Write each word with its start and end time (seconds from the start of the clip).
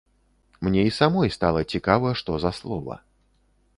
Мне 0.67 0.85
і 0.87 0.93
самой 0.99 1.29
стала 1.37 1.61
цікава, 1.75 2.15
што 2.23 2.39
за 2.45 2.51
слова. 2.61 2.99